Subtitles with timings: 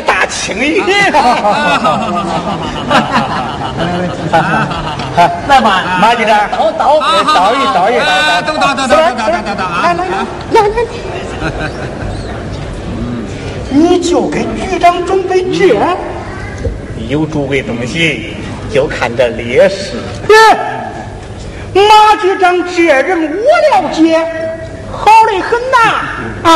[0.00, 0.82] 大青鱼。
[5.48, 10.14] 来吧，马局长，倒倒啊好倒一好倒一哎倒等等等等等等等等啊来来来
[10.52, 10.74] 来来，
[13.70, 15.74] 你就给局长准备这，
[17.08, 18.34] 有诸位东西，
[18.72, 19.96] 就看这烈士。
[21.74, 24.18] 马局长这人我了解，
[24.92, 25.76] 好的很呐
[26.48, 26.50] 啊！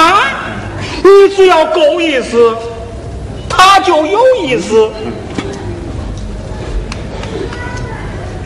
[1.05, 2.62] 你只要够意思，他
[3.83, 4.91] 就有意思。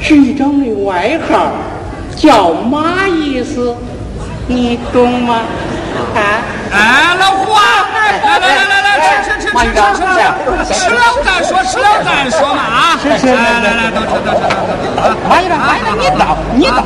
[0.01, 1.53] 局长的外号
[2.17, 3.75] 叫马意思，
[4.47, 5.41] 你懂吗？
[6.15, 6.21] 啊？
[6.73, 9.57] 哎，老胡啊，来来来来来，吃吃吃吃
[10.65, 12.99] 吃吃，吃了再说，吃了再说嘛啊！
[13.03, 13.09] 来
[13.61, 15.03] 来来，都吃都吃都吃啊！
[15.29, 16.21] 马局长，马局长，你倒，
[16.55, 16.79] 你倒。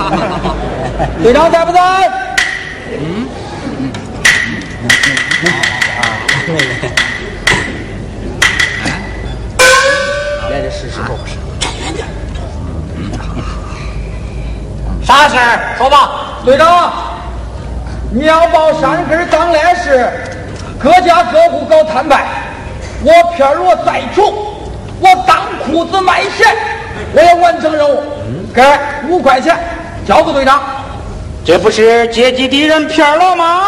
[1.22, 1.78] 队长在不在？
[11.58, 12.06] 站远点。
[15.04, 15.74] 啥事儿？
[15.78, 16.92] 说吧，队长。
[18.12, 20.08] 你要报山根当烈士，
[20.78, 22.26] 各家各户搞摊派，
[23.04, 24.32] 我片罗再穷，
[24.98, 26.44] 我当裤子卖鞋，
[27.14, 28.02] 我也完成任务。
[28.52, 28.62] 给
[29.08, 29.56] 五块钱，
[30.06, 30.60] 交给队长。
[31.44, 33.60] 这不是阶级敌人片罗吗？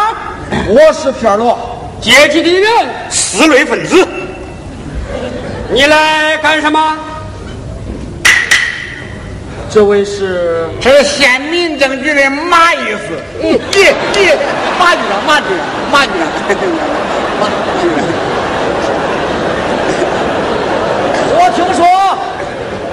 [0.67, 1.57] 我是片罗，
[2.01, 2.69] 阶级敌人，
[3.09, 4.05] 四类分子。
[5.71, 6.97] 你来干什么？
[9.73, 13.17] 这位是这是县民政局的马意思。
[13.41, 14.29] 嗯，你你
[14.77, 16.29] 马局长，马局长，马局长，
[17.39, 17.49] 马马
[17.81, 18.05] 局长。
[21.35, 21.83] 我听说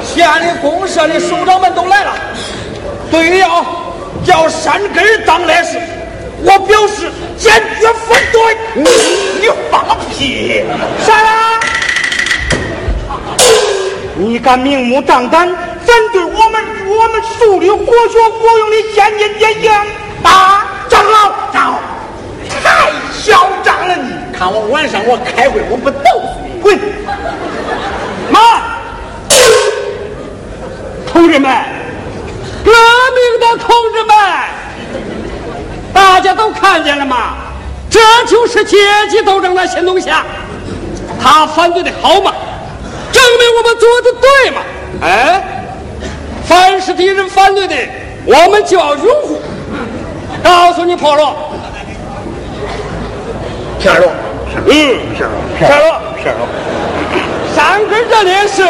[0.02, 2.14] 县里公社的首长们都来了，
[3.10, 3.62] 对于要
[4.24, 5.78] 叫山根当烈士，
[6.42, 8.40] 我表示坚决反对。
[8.74, 10.64] 你放屁！
[11.04, 11.60] 啥啦？
[14.16, 15.46] 你敢明目张胆
[15.90, 19.68] 反对我们我们树立活学活用的先进典型
[20.22, 20.64] 啊？
[20.88, 21.80] 长老，长老，
[22.48, 24.12] 太嚣张了你！
[24.38, 26.60] 看我晚上我开会我不逗死你！
[26.62, 26.78] 滚！
[28.30, 28.40] 妈！
[31.12, 31.50] 同志们，
[32.64, 34.16] 革命的同志们，
[35.92, 37.34] 大家都看见了吗？
[37.90, 38.76] 这就是阶
[39.10, 40.24] 级斗争的新东西啊！
[41.20, 42.32] 他反对的好吗？
[43.10, 44.62] 证明我们做的对嘛？
[45.02, 45.59] 哎，
[46.50, 47.76] 凡是敌人反对的，
[48.26, 49.40] 我们就要拥护。
[50.42, 51.36] 告诉你，破罗，
[53.78, 54.10] 片罗，
[54.66, 56.48] 嗯，片罗，片罗，片罗，
[57.54, 58.64] 山根这里是，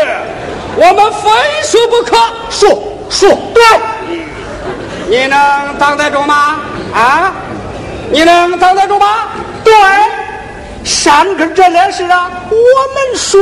[0.76, 1.30] 我们非
[1.62, 2.18] 说不可。
[2.50, 3.62] 说说对，
[5.08, 6.56] 你能挡得住吗？
[6.92, 7.32] 啊，
[8.10, 9.06] 你能挡得住吗？
[9.64, 9.72] 对。
[10.84, 12.56] 山根这烈士啊，我
[12.94, 13.40] 们说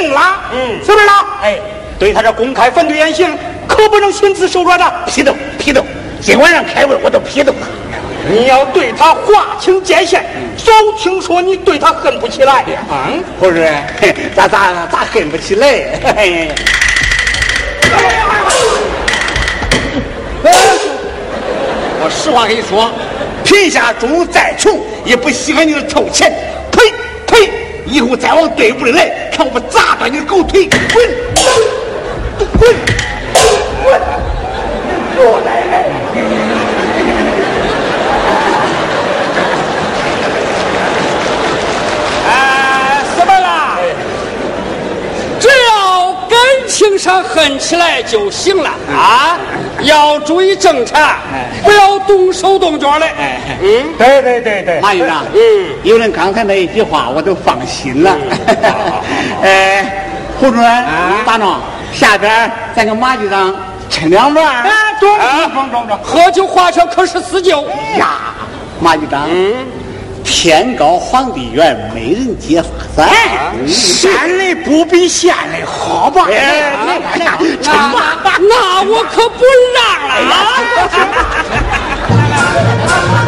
[0.00, 0.20] 定了，
[0.52, 1.26] 嗯，是不是啦？
[1.42, 1.58] 哎，
[1.98, 3.36] 对他这公开反对言行，
[3.66, 5.84] 可不能心慈手软的，批斗批斗。
[6.20, 7.66] 今晚上开会我都批斗他。
[8.30, 10.24] 你要对他划清界限，
[10.56, 12.84] 早听说你对他恨不起来呀？
[12.90, 13.66] 嗯，不是，
[14.36, 15.66] 咋咋咋恨不起来？
[16.16, 16.50] 嘿
[22.00, 22.90] 我实话跟你说，
[23.44, 26.32] 贫下中农再穷，也不稀罕你的臭钱。
[26.70, 26.92] 呸
[27.26, 27.50] 呸！
[27.86, 30.68] 以后再往队伍里来，看我不砸断你的狗腿！
[30.92, 31.02] 滚
[32.58, 32.68] 滚
[33.82, 34.00] 滚滚！
[35.16, 35.48] 我来！
[42.28, 43.78] 哎，什么啦？
[45.38, 49.38] 只要感情上恨起来就行了啊！
[49.82, 50.96] 要注意政策，
[51.62, 53.06] 不要动手动脚的。
[53.62, 55.38] 嗯，对对对对，马局长，嗯，
[55.84, 58.16] 有了刚才那一句话，我都放心了。
[59.42, 60.08] 哎，
[60.40, 60.84] 胡主任，
[61.24, 61.60] 大壮，
[61.92, 63.54] 下边咱跟马局长
[63.90, 64.62] 趁两碗。
[64.62, 64.70] 哎，
[65.00, 65.08] 中
[65.52, 67.66] 中中中，喝酒划拳可是死酒
[67.98, 68.34] 呀，
[68.80, 69.28] 马局长，
[70.24, 73.08] 天高皇帝远，没人接发咱。
[73.66, 76.26] 山里不比县里好吧？
[76.30, 76.72] 哎，
[77.18, 77.38] 那
[78.38, 79.44] 那我可不
[79.74, 79.78] 让
[80.28, 80.38] 了啊！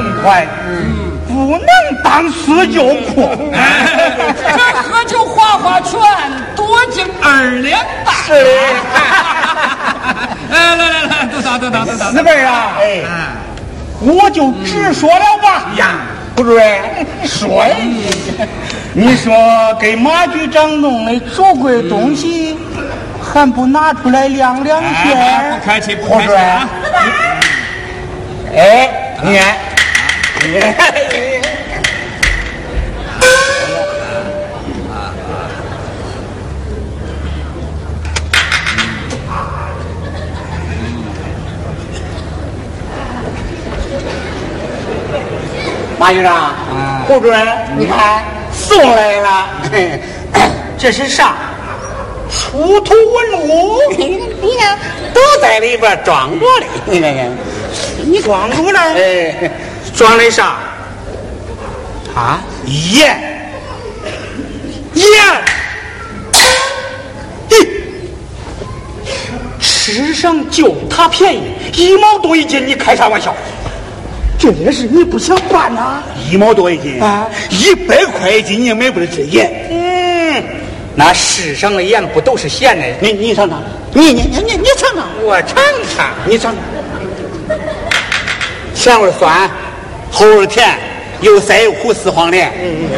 [0.00, 0.46] 痛快，
[1.26, 1.66] 不能
[2.04, 3.28] 当时就哭。
[3.52, 5.98] 这喝酒划划拳，
[6.54, 8.14] 多敬二两半。
[8.24, 8.32] 是。
[10.50, 12.12] 来来来来，都打都打都打。
[12.12, 13.02] 四辈啊，哎，
[14.00, 15.64] 我就直说了吧。
[15.76, 15.96] 呀，
[16.36, 16.80] 不对，
[17.24, 17.66] 说。
[18.92, 19.34] 你说
[19.80, 22.56] 给马局长弄的足贵东西，
[23.20, 25.58] 还不拿出来亮亮天？
[25.60, 26.68] 不客气，不客气啊！
[28.56, 29.67] 哎，你看，你。
[45.98, 46.54] 马局长，
[47.08, 47.44] 胡主任，
[47.76, 49.48] 你看送来了，
[50.78, 51.34] 这是啥？
[52.30, 54.78] 出土文物，你看
[55.12, 56.66] 都在里边装着嘞。
[56.86, 57.28] 你看看，
[58.04, 58.78] 你装着了？
[58.80, 59.50] 哎，
[59.98, 60.56] 装的啥？
[62.14, 63.18] 啊，盐，
[64.94, 65.04] 盐，
[67.50, 67.66] 咦，
[69.60, 71.40] 吃上就它便宜，
[71.74, 73.34] 一毛多一斤，你开啥玩笑？
[74.38, 76.00] 这也是你不想办呐？
[76.30, 79.50] 一毛多一斤啊，一百块一斤你也买不了这盐。
[79.68, 80.44] 嗯，
[80.94, 82.86] 那世上的盐不都是咸的？
[83.00, 83.60] 你你尝尝，
[83.92, 85.56] 你你你你你尝尝，我尝
[85.96, 86.62] 尝，你尝尝。
[88.74, 89.50] 咸味酸，
[90.10, 90.68] 后味甜，
[91.20, 92.50] 又腮又苦，四黄连。
[92.60, 92.90] 嗯嗯。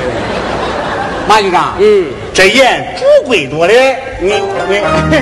[1.28, 3.74] 马局长，嗯，这盐主贵多的，
[4.20, 4.34] 你
[4.68, 5.20] 你。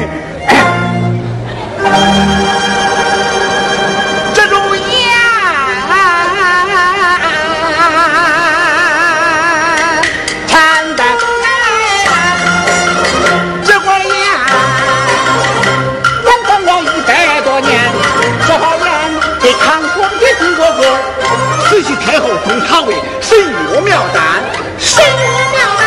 [22.59, 23.39] 太后封他为神
[23.75, 24.43] 药妙丹，
[24.79, 25.11] 神药
[25.53, 25.87] 妙丹。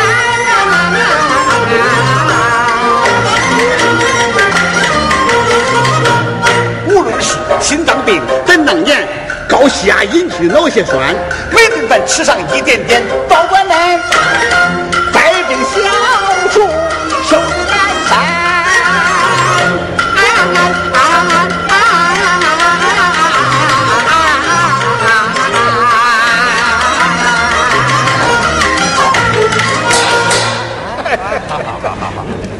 [6.86, 9.06] 无论是心脏病、怎能言、
[9.48, 11.14] 高血压引起的脑血栓，
[11.50, 13.98] 每顿饭吃上一点点，保管来，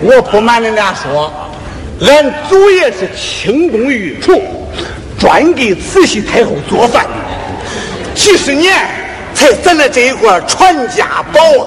[0.02, 1.32] 我不瞒你俩说，
[2.00, 4.42] 俺祖爷是清宫御厨，
[5.16, 7.06] 专给慈禧太后做饭，
[8.12, 8.74] 几十年
[9.32, 11.66] 才攒了这一块传家宝啊！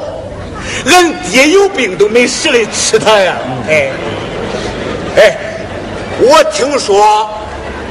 [0.92, 3.38] 俺爹有病都没实力吃它呀！
[3.70, 3.90] 哎，
[5.16, 5.38] 哎，
[6.20, 7.30] 我听说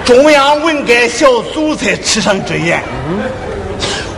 [0.04, 2.82] 中央文改小组才吃上这盐，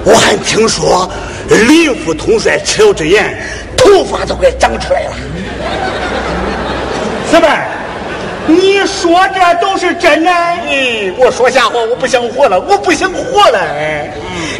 [0.02, 1.08] 我还听说
[1.48, 3.40] 林副统帅吃了这盐，
[3.76, 5.12] 头发都快长出来了。
[7.30, 7.48] 四妹，
[8.46, 10.30] 你说这都是真的？
[10.30, 13.58] 嗯，我说瞎话，我不想活了，我不想活了。
[13.58, 14.10] 哎，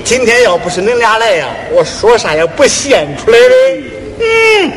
[0.04, 3.54] 今天要不是恁俩来呀，我说啥也不现出来的。
[4.18, 4.72] 嗯，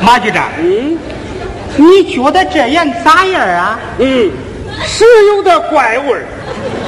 [0.00, 0.98] 马局长，嗯，
[1.76, 3.80] 你觉得这盐咋样啊？
[3.98, 4.30] 嗯，
[4.84, 6.26] 是有点怪味儿，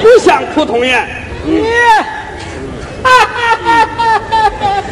[0.01, 1.07] 不像普通盐。
[1.43, 1.63] 你。
[3.03, 3.89] 哈哈哈
[4.59, 4.83] 哈哈！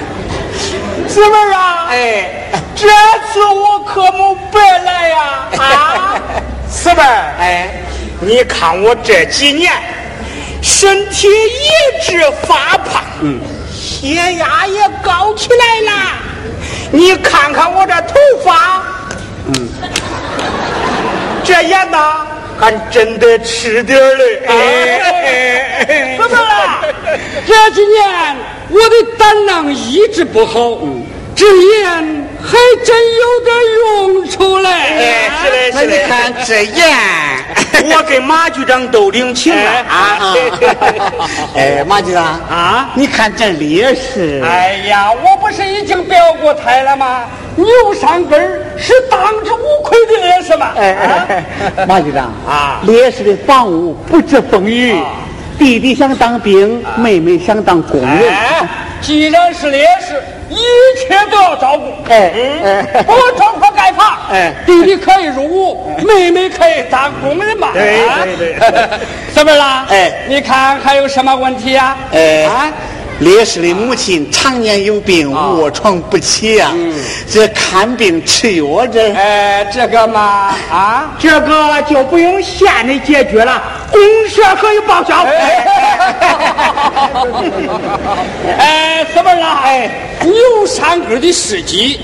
[1.08, 2.30] 姊妹啊，哎，
[2.76, 2.88] 这
[3.32, 5.20] 次我可没白来呀！
[5.60, 6.16] 啊，
[6.70, 7.70] 姊妹，哎，
[8.20, 9.72] 你看我这几年
[10.62, 13.40] 身体一直发胖，嗯，
[13.72, 15.98] 血压也高起来了。
[16.92, 18.84] 你看看我这头发，
[19.48, 19.70] 嗯，
[21.44, 21.98] 这眼呢？
[22.62, 24.40] 还真得吃点嘞！
[24.46, 26.94] 哎，怎么了？
[27.48, 28.38] 这几年
[28.70, 30.78] 我的胆囊一直不好，
[31.42, 32.56] 这盐还
[32.86, 34.70] 真有点用处嘞！
[34.70, 36.04] 哎，是嘞，是嘞。
[36.04, 40.36] 你看这盐，我跟马局长都领情了啊！
[41.58, 44.40] 哎， 马局长啊，你看这烈士。
[44.46, 47.26] 哎呀，我不是已经表过态了吗？
[47.56, 47.66] 牛
[48.00, 48.40] 山根
[48.78, 50.74] 是当之无愧的烈士嘛！
[50.78, 51.44] 哎
[51.76, 54.96] 哎，马局长啊，烈士的房屋不知风雨，
[55.58, 58.32] 弟弟想当兵，妹妹想当工人。
[59.02, 60.01] 既然是烈士，一
[60.98, 61.94] 切都要照顾。
[62.10, 62.32] 哎
[62.64, 64.18] 哎，不装破盖房。
[64.32, 67.70] 哎，弟弟可以入伍，妹妹可以当工人嘛。
[67.74, 68.06] 对
[68.38, 69.00] 对对，
[69.34, 69.86] 怎么了？
[69.90, 71.96] 哎，你看还有什么问题呀？
[72.14, 72.72] 哎啊，
[73.22, 76.72] 烈士的母亲常年有病，卧床不起呀。
[77.32, 79.14] 这看病吃药这……
[79.14, 83.62] 哎，这个嘛，啊，这个就不用县里解决了，
[83.92, 85.24] 公社可以报销。
[88.58, 89.46] 哎， 什么了？
[89.64, 89.92] 哎，
[90.24, 92.00] 牛山根的事迹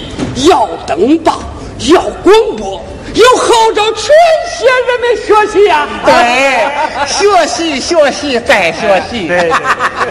[0.48, 1.40] 要登报，
[1.92, 2.80] 要广播。
[3.16, 4.04] 要号召全
[4.48, 5.88] 县人民学习呀！
[6.06, 6.12] 对，
[7.08, 9.28] 学习学习再学习。
[9.28, 9.50] 对，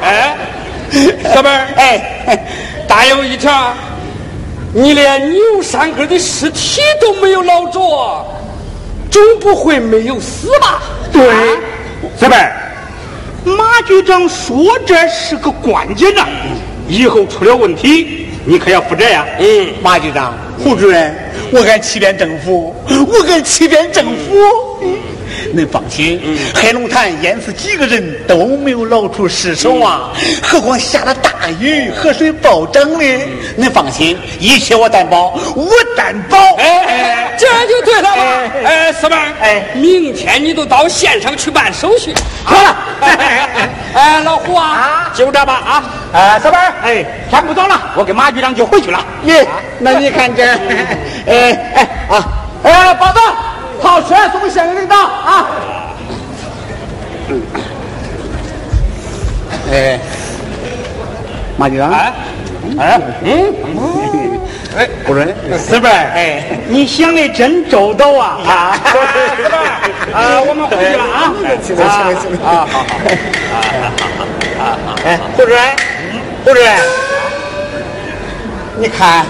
[0.02, 0.36] 哎，
[1.34, 2.44] 小妹儿，哎，
[2.88, 3.74] 大有一条，
[4.72, 8.26] 你连牛山根的尸体都没有捞着，
[9.10, 10.82] 总不会没有死吧？
[11.12, 11.22] 对，
[12.18, 12.52] 小妹儿，
[13.44, 16.26] 马局长说这是个关键呐，
[16.88, 19.24] 以后出了问题，你可要负责呀。
[19.38, 21.14] 嗯，马局长，胡主任。
[21.52, 24.34] 我敢欺骗政府，我敢欺骗政府。
[25.56, 26.20] 您放心，
[26.54, 30.10] 黑龙潭淹死几个人都没有捞出尸首啊！
[30.42, 33.04] 何况下了大雨，河水暴涨的。
[33.56, 36.36] 您放心，一切我担保，我担保。
[36.56, 38.10] 哎哎，这就对了。
[38.64, 42.12] 哎，四妹哎，明天你都到县上去办手续。
[42.44, 42.76] 好了。
[43.94, 45.84] 哎，老胡啊，就这吧啊。
[46.12, 49.02] 哎，四妹哎，天不早了，我跟马局长就回去了。
[49.24, 49.48] 耶，
[49.78, 50.44] 那你看这，
[51.26, 52.28] 哎哎啊，
[52.62, 53.18] 哎，包子。
[53.80, 55.48] 好车送县领导啊！
[59.72, 59.98] 哎，
[61.56, 62.14] 马局长，哎，
[62.78, 63.54] 哎，嗯，
[64.76, 68.38] 哎，不是，四辈哎，你想的真周到啊！
[68.46, 68.78] 啊，
[70.12, 71.34] 啊，我们回去了啊！
[71.62, 72.94] 行了，行了，行了，啊，好好，
[73.52, 73.56] 啊，
[73.98, 74.00] 好
[74.58, 74.64] 好，啊，
[75.04, 75.58] 哎，胡主任，
[76.44, 76.64] 胡主任，
[78.78, 79.26] 你看，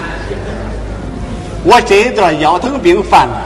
[1.63, 3.41] 我这一段腰疼病犯了。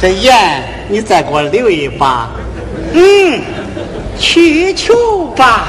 [0.00, 2.30] 这盐，你再给我留一把。
[2.94, 3.40] 嗯，
[4.18, 5.68] 去求吧。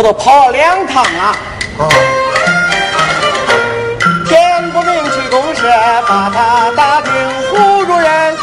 [0.00, 1.36] 我都跑了两趟啊！
[4.26, 5.68] 天不明去公社，
[6.08, 7.12] 把他打听
[7.50, 8.34] 胡主任，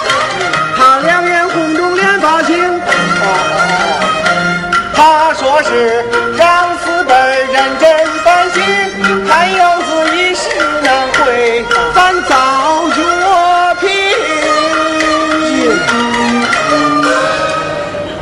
[0.77, 2.79] 他两眼红肿脸发青。
[4.93, 6.05] 他说是
[6.37, 7.17] 让四本
[7.47, 8.63] 认真担心，
[9.27, 10.49] 看样子一时
[10.83, 11.65] 难回，
[11.95, 12.35] 咱早
[12.93, 13.01] 作
[13.81, 13.89] 品。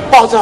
[0.09, 0.39] 包子，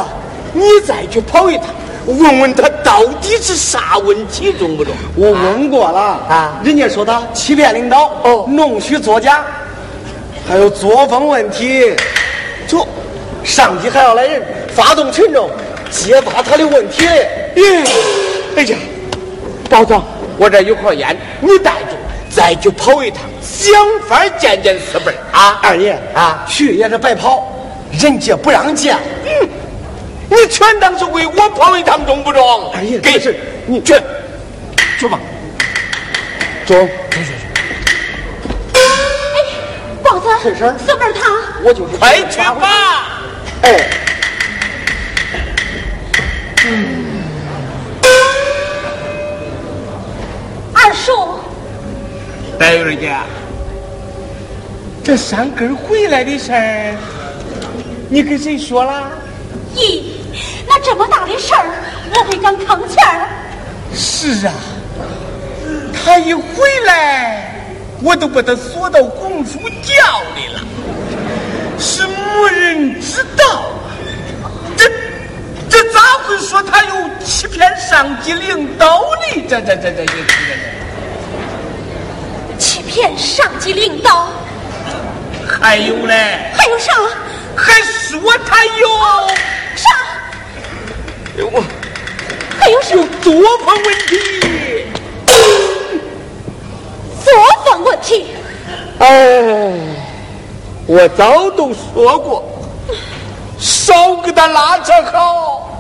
[0.54, 1.66] 你再去跑一趟，
[2.06, 4.94] 问问他到底是啥问题，中不中？
[5.16, 6.00] 我问过了。
[6.00, 6.60] 啊。
[6.64, 8.46] 人家说他欺骗领导，哦。
[8.50, 9.44] 弄虚作假，
[10.48, 11.96] 还有作风问题。
[12.68, 12.88] 错，
[13.44, 14.42] 上级还要来人
[14.74, 15.50] 发动群众
[15.92, 17.06] 揭发他的问题。
[17.56, 17.88] 咦，
[18.56, 18.78] 哎呀，
[19.70, 20.02] 包总，
[20.38, 21.96] 我这有块烟，你带着，
[22.30, 23.72] 再去跑一趟，想
[24.08, 25.16] 法见见四辈儿。
[25.32, 25.60] 啊！
[25.62, 26.46] 二爷啊。
[26.48, 27.48] 去也是白跑，
[28.00, 28.98] 人家不让见。
[29.26, 29.43] 嗯，
[30.34, 32.72] 你全当是为我跑一趟，中不中？
[32.74, 33.94] 哎呀给这是你去，
[34.98, 35.20] 去吧。
[36.66, 36.88] 走，
[40.02, 41.22] 包子，是事儿四本他，
[41.62, 43.22] 我就是快去吧。
[43.62, 43.90] 哎，
[50.74, 51.12] 二叔，
[52.58, 53.14] 戴玉姐，
[55.04, 56.96] 这三根回来的事儿，
[58.10, 59.12] 你跟谁说了？
[59.76, 60.04] 咦，
[60.68, 61.66] 那这么大的事儿，
[62.14, 63.28] 我还敢吭气儿？
[63.94, 64.54] 是啊，
[65.94, 66.44] 他一回
[66.86, 67.66] 来，
[68.02, 70.62] 我都把他锁到公主窖里了，
[71.78, 73.46] 是没人知道
[74.44, 74.50] 啊。
[74.76, 74.90] 这
[75.70, 79.44] 这咋会说他有欺骗上级领导呢？
[79.48, 80.34] 这这这这这这
[82.58, 84.30] 欺骗上级领导，
[85.62, 86.94] 还有嘞，还有啥？
[87.56, 88.88] 还说他有
[89.76, 89.90] 啥？
[91.36, 91.50] 有
[92.60, 92.96] 还有啥？
[92.96, 93.34] 有作
[93.66, 94.86] 风问题。
[97.26, 97.34] 作
[97.66, 98.28] 风问题？
[99.00, 99.74] 哎，
[100.86, 102.44] 我早都说过，
[103.58, 105.72] 少给他拉扯好，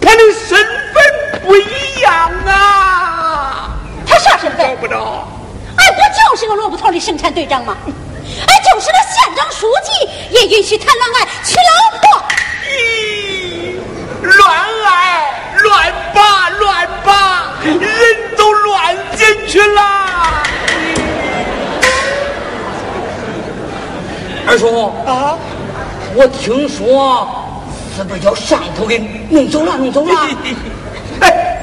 [0.00, 3.76] 他的身份不一样啊，
[4.06, 4.76] 他啥身份找？
[4.76, 5.28] 不着。
[5.76, 7.76] 哎，不就是个萝卜头的生产队长吗？
[7.84, 9.90] 哎，就是个县长、书记
[10.30, 12.24] 也允许谈恋爱、娶老婆。
[14.22, 14.48] 咦，乱
[14.84, 14.90] 来、
[15.62, 17.80] 乱拔、乱拔，人
[18.36, 19.80] 都乱进去了。
[24.46, 25.38] 二叔，啊，
[26.14, 27.28] 我听说
[27.96, 28.98] 是不是叫上头给
[29.30, 29.76] 弄走了？
[29.76, 30.12] 弄走了？
[31.20, 31.58] 哎，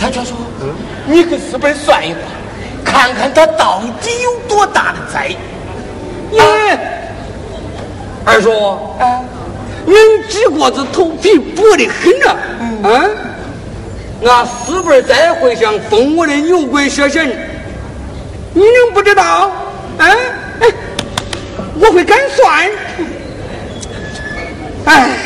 [0.00, 0.36] 他就说，
[1.06, 2.22] 你给四本算一卦，
[2.84, 5.36] 看看他到底有多大的灾。
[6.38, 6.78] 哎，
[8.24, 8.50] 二叔，
[8.98, 9.20] 啊，
[9.88, 9.96] 您
[10.28, 12.36] 这锅子头皮薄的很呐、
[12.86, 13.08] 啊！
[14.22, 17.26] 俺四辈再会想封我的牛鬼蛇神，
[18.52, 19.50] 你能不知道？
[19.96, 20.14] 啊？
[20.60, 20.68] 哎，
[21.80, 22.70] 我会敢算。
[24.84, 25.16] 哎，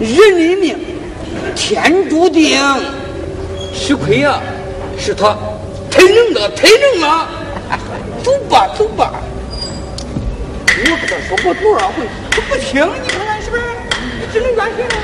[0.00, 0.76] 人的命，
[1.54, 2.58] 天注定。
[3.72, 4.40] 吃亏呀、
[4.98, 5.36] 是他
[5.88, 7.28] 太能了，太能了。
[8.24, 9.12] 走吧，走吧。
[10.78, 13.62] 我跟他说过多少回，他不听，你看看是不是？
[14.20, 14.94] 你只能怨谁呢？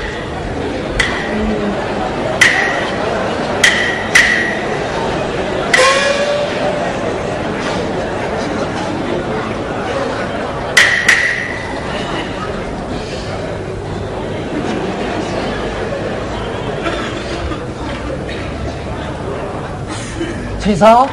[20.61, 21.07] 崔嫂，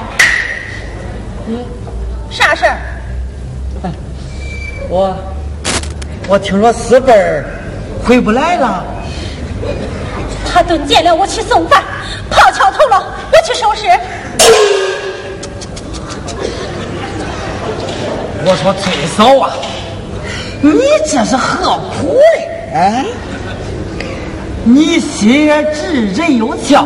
[2.31, 2.79] 啥事儿？
[4.91, 5.17] 我
[6.27, 7.45] 我听说四辈儿
[8.05, 8.83] 回不来了，
[10.45, 11.85] 他都见了我去送饭，
[12.29, 13.01] 跑桥头了，
[13.33, 13.87] 我去收拾。
[18.45, 19.53] 我说崔嫂啊，
[20.61, 22.75] 你这是何苦嘞？
[22.75, 23.05] 啊？
[24.65, 26.85] 你心也直，人又俏，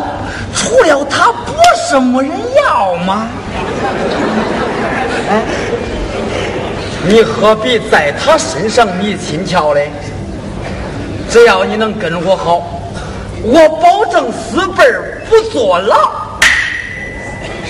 [0.53, 3.27] 除了他不是没人要吗？
[5.27, 5.41] 哎，
[7.07, 9.91] 你何必在他身上迷心窍嘞？
[11.29, 12.81] 只要你能跟我好，
[13.43, 15.95] 我保证四辈儿不坐牢。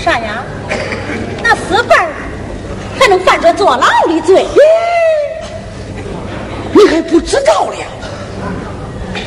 [0.03, 0.43] 啥呀？
[1.43, 2.07] 那四辈儿
[2.97, 4.45] 还能犯着坐牢的罪？
[6.71, 7.75] 你还不知道了？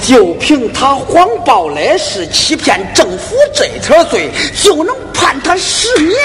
[0.03, 4.31] 就凭他谎报来世、欺骗政府这条罪，
[4.63, 6.17] 就能判他十年。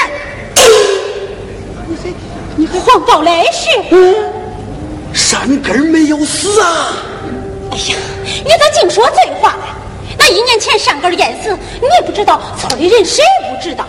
[2.74, 3.70] 你还谎报来世？
[3.92, 4.16] 嗯，
[5.14, 6.98] 山根没有死啊！
[7.72, 7.96] 哎呀，
[8.44, 9.64] 你咋净说醉话了？
[10.18, 13.86] 那一年前山根淹死，你也不知道，村里人谁不知道？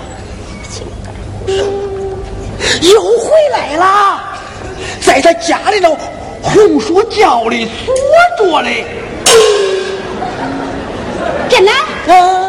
[1.47, 4.20] 又回来了，
[5.01, 5.97] 在他家里头
[6.42, 8.85] 红薯窖里锁着嘞。
[11.49, 11.73] 真的？
[12.07, 12.43] 嗯，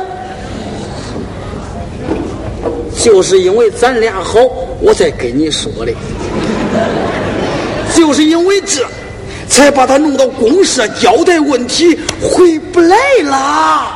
[3.06, 4.40] 就是因为咱俩好，
[4.82, 5.94] 我才跟你说的。
[7.94, 8.84] 就是因为这，
[9.48, 13.88] 才把他弄到公社交代问题，回不来了。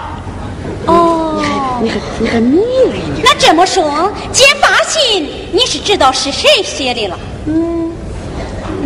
[0.86, 1.50] 哦，你还
[1.82, 3.22] 你还你还迷了呢？
[3.24, 7.20] 那这么说，揭发信你是知道是谁写的了？
[7.48, 7.92] 嗯，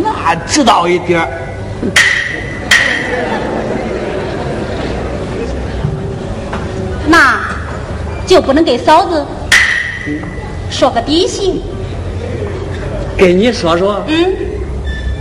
[0.01, 1.27] 那知道一点儿。
[7.05, 7.41] 那
[8.25, 9.25] 就不能给嫂子
[10.69, 11.61] 说个底细？
[13.17, 14.03] 跟你说说。
[14.07, 14.35] 嗯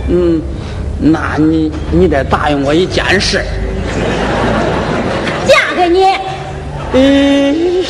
[0.09, 0.41] 嗯，
[0.99, 3.41] 那你你得答应我一件事。
[5.47, 6.05] 嫁给你。
[6.93, 7.83] 嗯。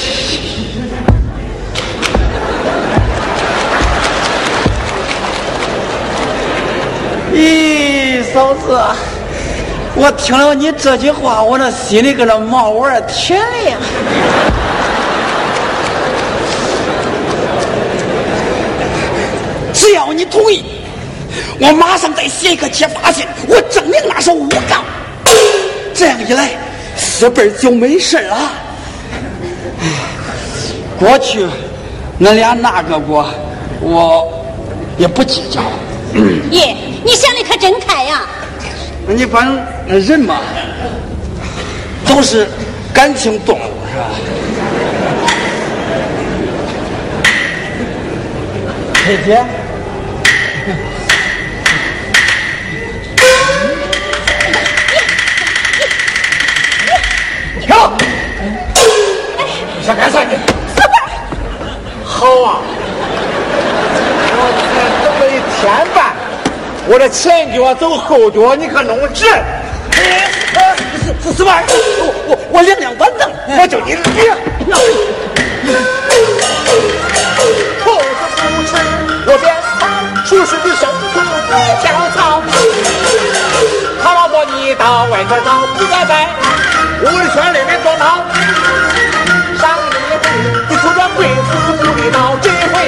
[7.33, 8.79] 咦，嫂子，
[9.95, 13.77] 我听了你这句话，我那心里跟那毛丸甜呀。
[19.93, 20.65] 只要你同意，
[21.59, 24.83] 我马上再写一个揭发信，我证明那是诬告。
[25.93, 26.49] 这样一来，
[26.97, 28.51] 四辈就没事了。
[30.97, 31.45] 过去，
[32.19, 33.29] 恁俩那个过，
[33.81, 34.27] 我
[34.97, 35.61] 也不计较。
[36.49, 38.21] 爷，你想的可真开呀！
[39.07, 40.39] 你反正人嘛，
[42.07, 42.47] 都是
[42.91, 44.09] 感情动物，是吧？
[49.05, 49.43] 姐姐，
[59.83, 60.37] 想干啥你？
[62.05, 62.61] 好啊！
[64.39, 64.71] 我天
[65.03, 65.29] 等了一
[65.59, 65.61] 天
[65.93, 66.15] 半，
[66.87, 69.25] 我这前脚走后脚，你可弄直。
[71.21, 73.29] 四四万，我我我两两板凳，
[73.59, 74.37] 我叫你脸。
[77.83, 78.03] 兔子
[78.39, 78.71] 不吃
[79.27, 79.83] 窝边草，
[80.25, 81.19] 出世的生土不
[81.81, 81.83] 跳
[82.15, 82.41] 槽。
[84.01, 86.29] 他老婆你到外头找，不该在
[87.01, 88.23] 屋里圈里面装闹。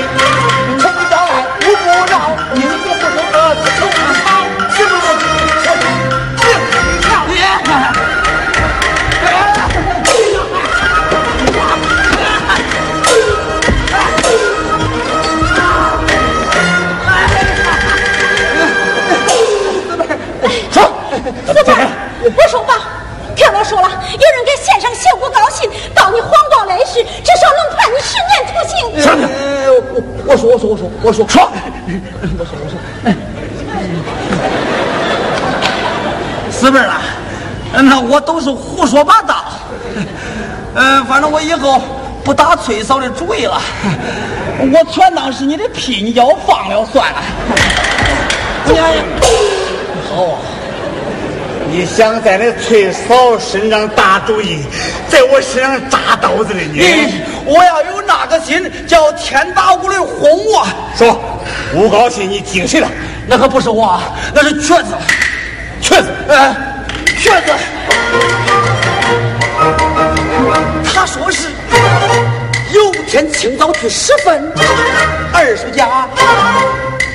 [0.02, 1.32] 道，这回趁你招来
[1.62, 2.14] 我不饶，
[2.54, 3.82] 你这个不是个子臭
[4.24, 4.28] 草，
[4.76, 4.78] 是。
[4.84, 5.00] 不是。
[7.18, 7.30] 我
[19.98, 20.72] 命你跳？
[20.72, 20.78] 说，
[21.48, 21.76] 四辈儿，
[22.24, 22.72] 我说吧，
[23.36, 28.74] 天老说了，有人给县上写诬告信，告你谎报来世，至少能判你十年徒刑。
[30.28, 31.52] 呃，我我说我说我说我说说，
[32.38, 32.78] 我说我说，
[36.52, 37.02] 四妹啊，
[37.74, 39.44] 那我都是胡说八道。
[40.76, 41.82] 嗯，反正我以后
[42.24, 43.62] 不打崔嫂的主意了，
[44.60, 47.22] 我全当是你的屁，你叫我放了算了。
[48.66, 48.84] 你看，
[50.10, 50.40] 好啊！
[51.72, 54.64] 你想在那崔嫂身上打主意，
[55.08, 56.80] 在我身上扎刀子的你？
[57.46, 60.68] 我要有那个心，叫天打五雷轰我。
[60.98, 61.20] 说，
[61.76, 62.88] 诬告信你听谁了？
[63.28, 64.02] 那可不是我，
[64.34, 64.94] 那是瘸子。
[65.82, 66.56] 瘸子，哎，
[67.20, 67.52] 瘸子，
[70.94, 71.50] 他说是
[72.74, 74.52] 有天清早去拾粪，
[75.32, 76.08] 二叔家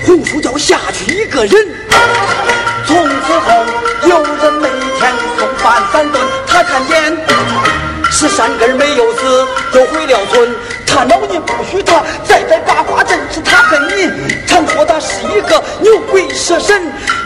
[0.07, 1.53] 红薯窖下去一个人，
[2.87, 3.65] 从此后
[4.09, 4.69] 有人每
[4.99, 7.17] 天送饭三顿，他看见
[8.21, 10.55] 是山根没有死，就回了村。
[10.87, 14.11] 他恼你不许他再在八卦阵，是他恨你，
[14.47, 16.83] 常说他是一个牛鬼蛇神。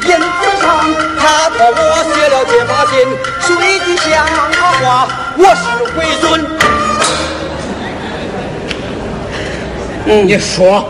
[0.06, 0.86] 因此上，
[1.18, 2.96] 他托我写了揭发信，
[3.40, 4.24] 说一句瞎
[4.84, 5.62] 话，我是
[5.96, 6.46] 鬼尊。
[10.06, 10.86] 嗯，你说，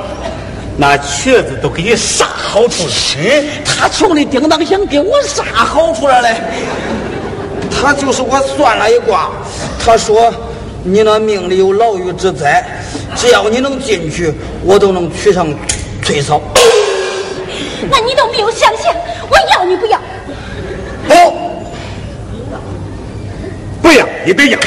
[0.77, 3.45] 那瘸子都给你啥好处了？
[3.65, 6.37] 他穷的叮当，响给我啥好处了嘞？
[7.71, 9.29] 他就是我算了一卦，
[9.85, 10.33] 他说
[10.83, 12.65] 你那命里有牢狱之灾，
[13.15, 14.33] 只要你能进去，
[14.65, 15.47] 我都能娶上
[16.03, 16.41] 崔嫂。
[17.91, 18.95] 那你都没有想想，
[19.29, 20.01] 我要你不要？
[21.07, 21.15] 不，
[23.83, 24.59] 不要，你别要。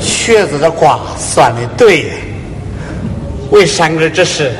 [0.00, 2.10] 瘸子的卦算的对，
[3.50, 4.50] 为山根之事，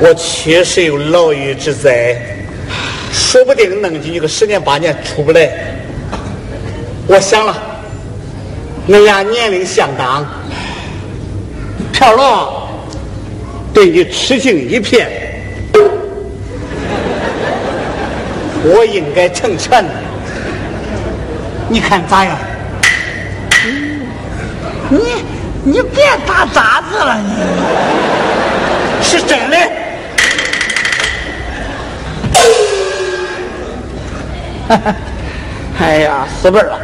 [0.00, 2.16] 我确实有牢狱之灾，
[3.12, 5.48] 说不定弄进去个十年八年出不来。
[7.06, 7.54] 我想了，
[8.88, 10.26] 恁俩年龄相当，
[11.92, 12.68] 飘罗
[13.74, 15.08] 对你痴情一片，
[18.64, 19.84] 我应该成全。
[21.68, 22.38] 你看咋样？
[24.88, 24.98] 你
[25.64, 29.56] 你别打杂子了，你是真的。
[35.80, 36.78] 哎呀，死辈了，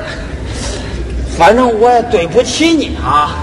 [1.36, 3.36] 反正我也对不起你啊！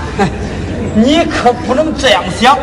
[0.95, 2.57] 你可不能这样想，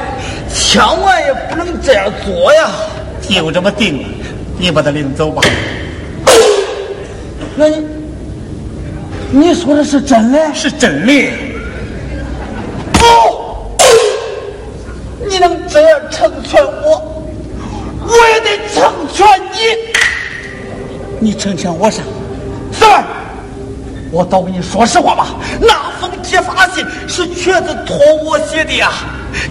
[0.52, 2.70] 千万也不能这样做呀！
[3.28, 4.08] 就这么定了，
[4.58, 5.42] 你把他领走吧。
[7.56, 7.86] 那你
[9.30, 10.38] 你说的是真的？
[10.54, 11.12] 是真的。
[21.22, 22.02] 你成全我啥？
[22.72, 23.04] 四儿，
[24.10, 25.68] 我倒跟你说实话吧，那
[26.00, 28.90] 封揭发信是瘸子托我写的呀，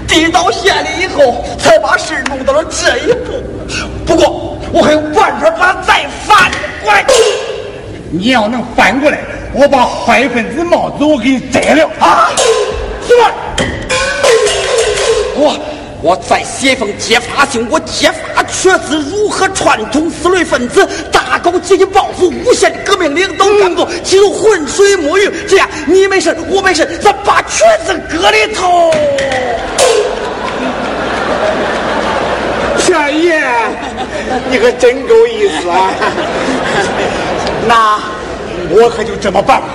[0.05, 3.41] 递到县里以后，才把事弄到了这一步。
[4.05, 6.51] 不过我还有办法把他再翻
[6.83, 7.05] 过来。
[8.11, 9.19] 你要能翻过来，
[9.53, 12.31] 我把坏分子帽子我给你摘了啊！
[13.07, 13.31] 四儿，
[15.35, 15.57] 我
[16.03, 25.31] 我再写封揭发信，我揭发瘸子如何串通四类分子，大搞阶级报复，诬陷革命领导干部，企图浑水摸鱼。
[25.47, 28.91] 这样你没事，我没事，咱把瘸子搁里头。
[32.79, 33.39] 全爷，
[34.49, 35.93] 你可真够意思啊！
[37.67, 37.99] 那
[38.71, 39.67] 我可就这么办了，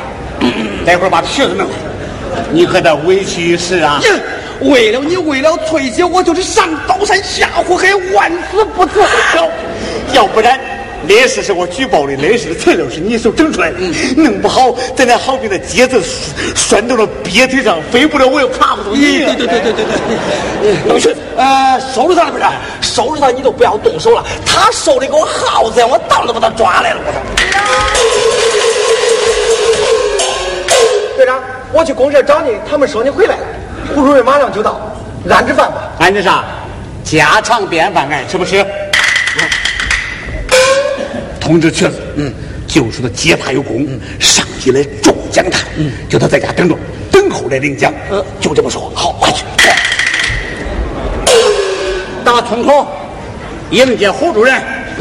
[0.84, 1.74] 待会儿把瘸子弄来，
[2.50, 4.00] 你可得委屈一时啊！
[4.62, 9.00] 为了你，为了翠姐，我就是上刀山下火海，万死不辞。
[10.14, 10.58] 要不然，
[11.06, 13.78] 烈士是我举报的，烈士的材料是你手整出来的，
[14.16, 16.02] 弄不好咱那好比那疖子
[16.54, 19.18] 拴到了鳖腿上，飞不了，我又爬不动你。
[19.24, 19.84] 对对对对对
[20.62, 22.44] 对，弄去，呃，收拾他了不是？
[22.80, 24.24] 收拾他，你都不要动手了。
[24.46, 27.00] 他收的跟我耗子我当都把他抓来了。
[27.04, 27.18] 我操！
[31.16, 31.42] 队长，
[31.72, 33.42] 我去公社找你，他们说你回来了，
[33.94, 34.80] 胡主任马上就到，
[35.28, 35.92] 安置饭吧。
[35.98, 36.44] 安置啥？
[37.04, 38.64] 家常便饭，爱吃不吃？
[41.40, 42.32] 通知瘸子，嗯，
[42.66, 43.86] 就说他接他有功，
[44.18, 46.76] 上级来重奖他，嗯，叫他在家等着，
[47.12, 47.92] 等候来领奖。
[48.10, 48.90] 嗯，就这么说。
[48.94, 49.44] 好，快去。
[52.24, 52.88] 到村口
[53.70, 54.56] 迎接胡主任。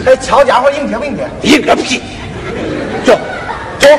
[0.05, 1.27] 哎，敲家伙迎接不迎接？
[1.41, 1.99] 迎个屁！
[3.03, 3.17] 走，
[3.79, 3.89] 走。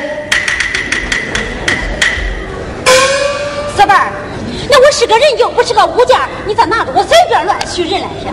[4.87, 8.31] 我是个人，又不是个物件，你咋拿着我随便乱许人来着？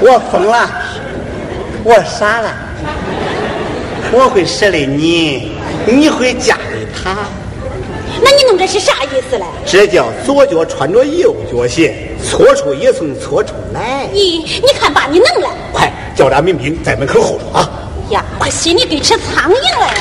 [0.00, 0.70] 我疯了，
[1.84, 2.50] 我傻了，
[4.10, 5.52] 我会舍了你，
[5.86, 7.14] 你会嫁给他。
[8.22, 9.44] 那你弄这是啥意思嘞？
[9.66, 11.94] 这叫左脚穿着右脚鞋，
[12.24, 14.08] 搓出也从搓出来。
[14.14, 15.50] 咦，你看把你弄了！
[15.74, 17.68] 快叫俩民兵在门口候着啊！
[18.08, 19.94] 呀，我心里跟吃苍蝇了呀！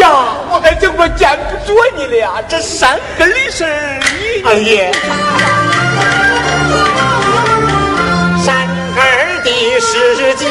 [0.00, 0.08] 呀，
[0.50, 2.30] 我还怎么见不着你了呀！
[2.48, 4.90] 这山根的事儿，你二爷，
[8.42, 8.98] 山根
[9.44, 9.48] 的
[9.80, 10.44] 事迹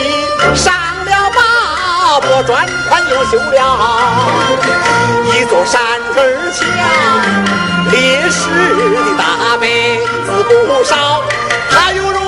[0.56, 0.74] 上
[1.06, 3.58] 了马坡，砖款又修了
[5.26, 5.82] 一座山
[6.14, 6.18] 根
[6.54, 6.60] 墙，
[7.91, 8.39] 烈士
[8.93, 11.24] 的大碑字不少，
[11.72, 12.20] 他犹如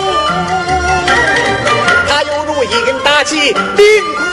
[2.08, 3.86] 他犹如一根大旗顶
[4.18, 4.26] 空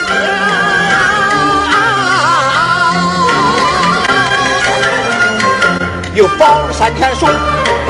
[6.18, 7.26] 有宝山天书，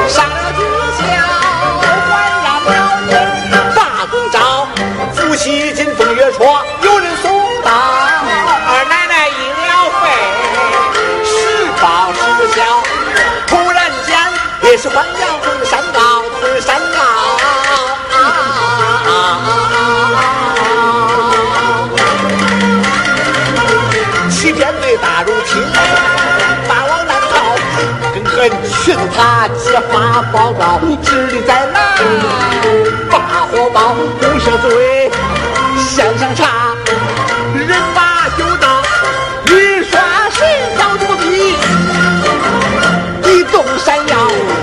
[0.07, 0.61] 上了军
[0.99, 1.03] 校，
[1.81, 2.13] 环
[2.45, 2.71] 绕表
[3.09, 3.11] 演
[3.75, 4.69] 大公招，
[5.15, 9.33] 夫妻金风月戳，有人送到，二奶奶医
[9.65, 10.05] 疗费，
[11.25, 11.33] 是
[11.81, 12.21] 报是
[12.55, 12.61] 销。
[13.47, 14.15] 突然间，
[14.71, 15.07] 也是欢
[28.89, 28.95] 大如亲。
[28.95, 31.79] 瘸子他揭发报告，智力在哪？
[33.11, 35.11] 把火报，公社罪，
[35.77, 36.75] 向上查，
[37.55, 38.83] 人把酒倒，
[39.53, 40.39] 雨刷石
[40.77, 41.55] 扫肚皮，
[43.23, 44.17] 地动山摇，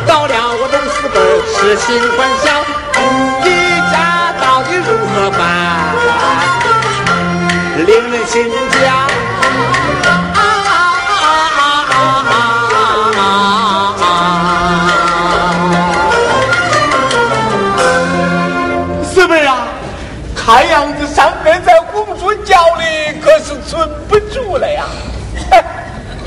[0.07, 1.21] 到了我董四本，
[1.53, 1.85] 痴心
[2.17, 2.45] 欢笑，
[3.43, 3.47] 一
[3.91, 5.39] 家到底如何办？
[7.85, 9.04] 令人心焦。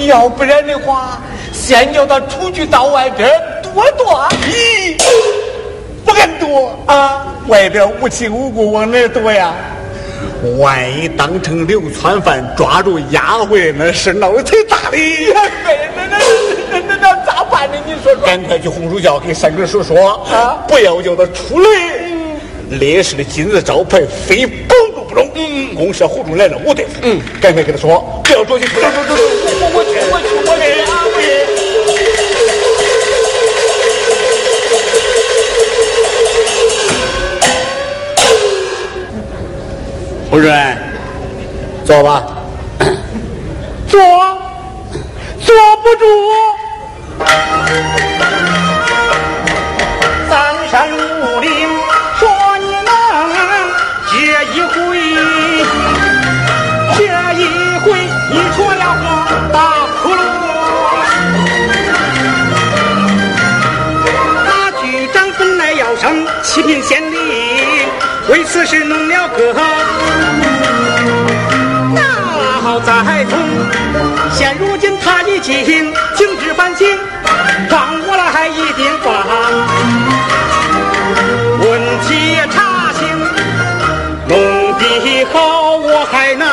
[0.06, 1.20] 要不然的话，
[1.52, 3.28] 先叫他出去到外边
[3.62, 4.28] 躲躲。
[4.46, 4.96] 咦，
[6.04, 7.34] 不敢躲啊！
[7.48, 9.52] 外边无亲无故，往哪躲呀？
[10.58, 14.96] 万一当成流窜犯抓住押回来，那事闹得忒大的。
[15.34, 16.18] 那那
[16.70, 17.76] 那那那咋办呢？
[17.84, 18.24] 你说说。
[18.24, 21.68] 赶快去红薯窖给三哥说说啊，不要叫他出来。
[22.70, 24.74] 烈士的金字招牌非不
[25.18, 25.28] 中。
[25.34, 26.92] 嗯，公社胡主来了，我对付。
[27.02, 28.66] 嗯，赶快跟他说，不要着急。
[28.66, 29.22] 走走走走，
[29.60, 30.92] 我我去我去我去啊！
[40.30, 40.78] 我胡主任，
[41.84, 42.38] 坐吧。
[43.88, 43.98] 坐，
[45.40, 46.04] 坐不住。
[66.68, 67.18] 七品县令，
[68.28, 69.54] 为此事弄了个
[72.62, 73.38] 脑栽葱。
[74.34, 76.86] 现如今他已经停止反省，
[77.70, 79.08] 让我来一定帮。
[81.58, 83.00] 问题查清，
[84.28, 84.38] 弄
[84.74, 86.44] 得好，我还能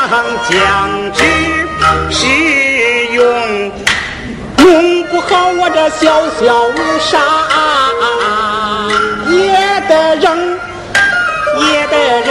[0.47, 1.26] 将之
[2.09, 2.26] 使
[3.11, 3.22] 用；
[4.59, 6.05] 弄不好，我这小
[6.39, 7.20] 小沙
[11.93, 12.23] 也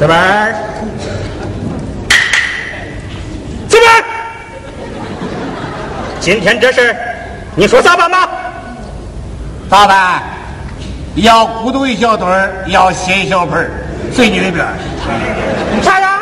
[0.00, 0.54] 四妹儿，
[3.68, 4.02] 四妹儿，
[6.18, 6.96] 今天这事
[7.54, 8.26] 你说咋办吧？
[9.68, 10.22] 咋办？
[11.16, 13.70] 要咕嘟一小堆儿，要歇一小盆儿，
[14.10, 14.72] 随你的便儿。
[15.82, 16.18] 啥呀？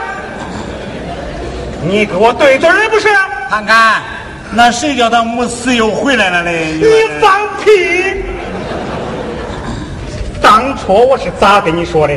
[1.81, 3.07] 你给我对嘴儿不是？
[3.49, 4.03] 看看，
[4.51, 6.73] 那谁叫他没死又回来了嘞？
[6.73, 8.25] 你放屁！
[10.43, 12.15] 当初我是咋跟你说的？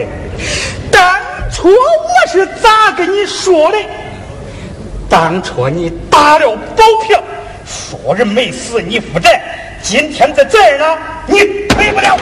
[1.62, 3.78] 当初我是咋跟你说的？
[5.08, 7.22] 当初你打了保票，
[7.66, 9.40] 说人没死，你负债。
[9.84, 10.98] 今天在这儿呢，
[11.28, 11.40] 你
[11.70, 12.18] 赔不了，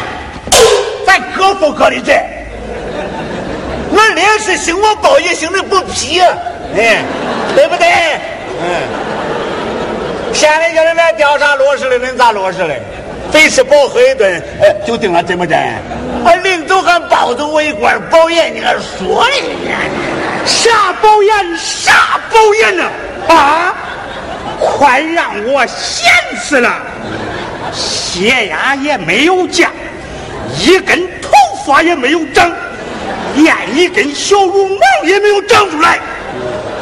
[1.05, 2.27] 咱各付各的债。
[3.95, 7.01] 俺烈士兴我报也兴的不批，哎，
[7.55, 7.87] 对不对？
[8.61, 8.69] 嗯。
[10.33, 12.81] 现在叫人来调查落实了，恁咋落实嘞？
[13.31, 15.57] 非吃饱喝一顿，哎，就定了真不真？
[15.57, 19.35] 啊，临走还抱着我一罐包烟，你还说呢？
[20.45, 21.57] 啥包烟？
[21.57, 22.83] 啥包烟呢？
[23.27, 23.75] 啊！
[24.59, 26.11] 快让我闲
[26.41, 26.81] 死了！
[27.71, 29.71] 血压也没有降，
[30.59, 31.29] 一根头
[31.65, 32.51] 发也没有长，
[33.35, 35.99] 连一根小绒毛也没有长出来，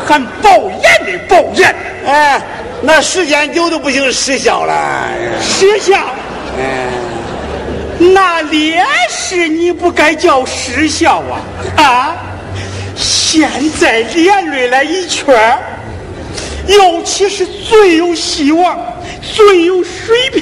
[0.07, 1.75] 还包烟的包烟！
[2.07, 2.41] 哎，
[2.81, 5.07] 那时间久都不行，失效了。
[5.41, 5.97] 失效？
[6.59, 6.89] 哎，
[7.99, 11.41] 那烈士你不该叫失效啊！
[11.83, 12.15] 啊！
[12.95, 13.47] 现
[13.79, 15.57] 在连累了一圈
[16.67, 18.77] 尤其是最有希望、
[19.21, 20.41] 最有水平、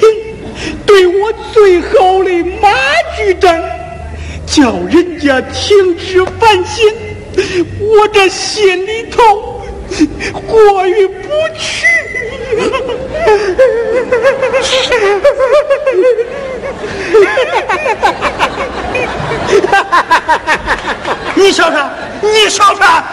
[0.86, 2.70] 对我最好的马
[3.18, 3.62] 局长，
[4.48, 6.86] 叫人家停止反省，
[7.80, 9.62] 我这心里头
[10.48, 11.86] 过意不去。
[21.36, 21.90] 你瞧瞧，
[22.22, 23.04] 你瞧瞧，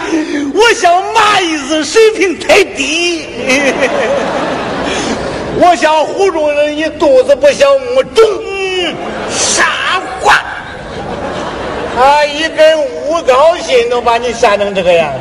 [0.55, 3.27] 我 我想马意思水平太低。
[5.57, 8.25] 我想胡主任你肚子不小么肿。
[9.31, 9.65] 傻
[10.21, 10.35] 瓜！
[11.95, 12.79] 他一根
[13.09, 15.19] 诬告信都把你吓成这个样子。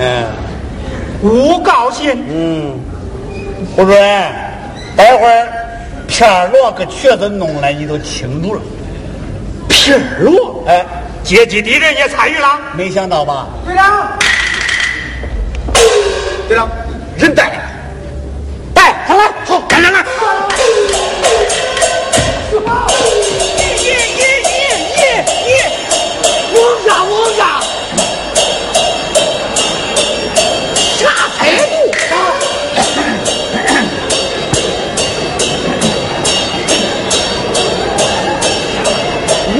[0.00, 0.24] 嗯，
[1.22, 2.10] 诬告信。
[2.28, 2.80] 嗯，
[3.74, 4.00] 胡主任，
[4.96, 5.48] 待会儿
[6.06, 8.60] 片罗给瘸子弄来，你都清楚了。
[9.68, 10.84] 片罗，哎，
[11.22, 12.58] 阶级敌人也参与了。
[12.74, 13.46] 没想到吧？
[13.66, 14.18] 队长，
[16.48, 16.68] 队长，
[17.16, 17.62] 人带来了，
[18.74, 20.04] 带上来，好，来来来。
[23.82, 24.62] 耶耶耶
[24.96, 25.56] 耶耶！
[26.52, 26.56] 我
[26.86, 27.57] 干我干！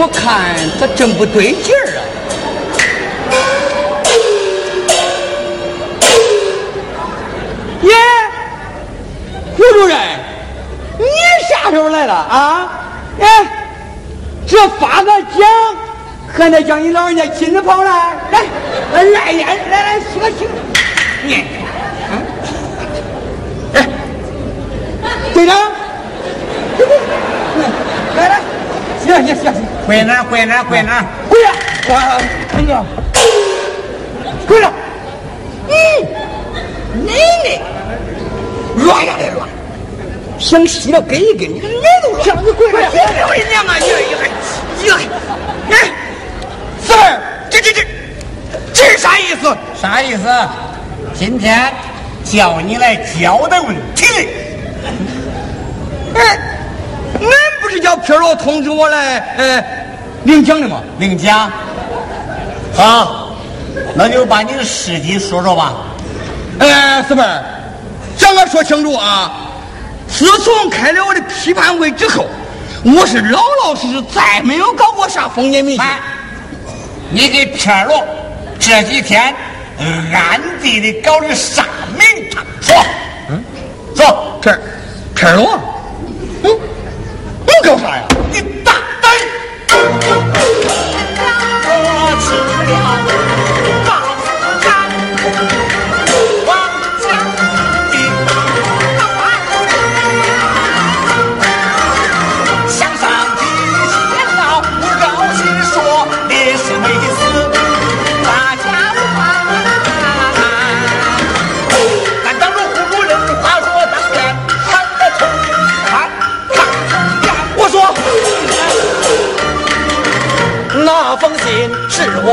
[0.01, 2.01] 我看他真不对劲儿啊！
[7.83, 7.93] 耶，
[9.57, 9.99] 胡主任，
[10.99, 11.05] 你
[11.51, 12.71] 啥时候来了啊？
[13.21, 13.45] 哎，
[14.47, 15.41] 这发个奖，
[16.33, 18.45] 还得叫你老人家亲自跑来，来，
[18.93, 20.47] 来来来来来，洗个洗。
[21.25, 21.45] 你，
[22.13, 22.23] 嗯，
[23.75, 23.89] 哎，
[25.35, 25.57] 队长，
[28.17, 28.41] 来来，
[29.15, 29.63] 行行行行。
[29.87, 31.05] 跪那儿跪那儿跪那儿？
[31.29, 31.49] 跪着，
[31.95, 32.19] 啊，
[32.57, 32.85] 哎呀，
[34.47, 34.73] 跪了，
[35.69, 35.73] 嗯，
[37.07, 37.13] 奶
[37.45, 37.61] 奶，
[38.85, 39.49] 乱呀来乱，
[40.39, 42.91] 想洗了给一给，你个奶都乱，你跪了，
[43.27, 43.79] 我的娘啊！
[43.79, 44.19] 呀呀
[44.87, 44.99] 呀！
[45.71, 45.73] 哎，
[46.85, 47.83] 四儿，这这这，
[48.75, 49.57] 这是啥意思？
[49.81, 50.29] 啥意思？
[51.15, 51.73] 今天
[52.25, 54.21] 叫你来交代问题的。
[56.15, 56.58] 哎，俺
[57.69, 59.63] 不是叫皮罗通知我来，呃，
[60.25, 60.81] 领奖的吗？
[60.99, 61.53] 领奖。
[62.75, 63.37] 好，
[63.95, 65.75] 那就把你的事迹说说吧。
[66.61, 67.45] 哎，四妹儿，
[68.19, 69.51] 让我说清楚啊！
[70.09, 72.27] 自从开了我的批判会之后，
[72.85, 75.81] 我是老老实实，再没有搞过啥封建迷信。
[75.83, 76.01] 哎，
[77.11, 78.03] 你给片罗
[78.59, 79.35] 这几天
[79.79, 81.67] 暗地里搞的啥
[81.99, 82.43] 名堂？
[82.63, 82.75] 说，
[83.29, 83.45] 嗯，
[83.95, 84.59] 说，这
[85.15, 85.61] 这儿了，
[86.45, 86.78] 嗯，我
[87.63, 88.07] 搞啥呀？
[88.31, 90.28] 你大胆！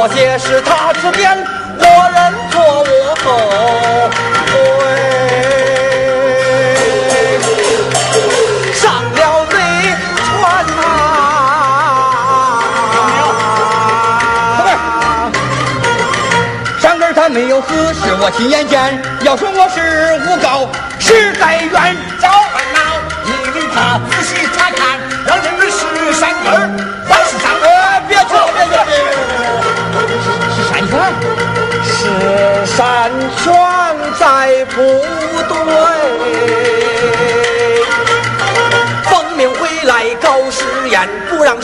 [0.05, 1.35] 我写，是他自编，
[1.79, 1.83] 我
[2.13, 2.89] 认错我
[3.23, 3.25] 后
[4.51, 4.53] 悔。
[8.75, 9.53] 上了贼
[10.15, 10.23] 船
[10.77, 10.79] 呐、
[16.79, 19.01] 山根他没有死，是我亲眼见。
[19.23, 21.97] 要说我是诬告，实在冤。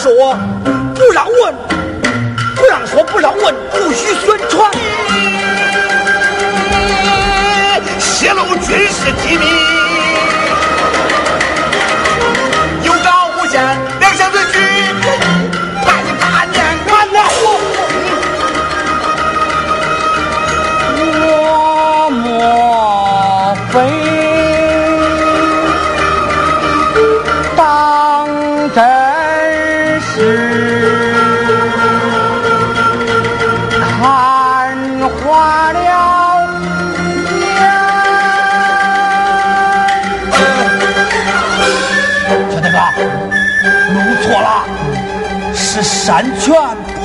[0.02, 0.36] 说，
[0.95, 1.54] 不让问，
[2.56, 4.72] 不让说，不让问，不许宣传。
[7.99, 9.45] 泄露军事机密，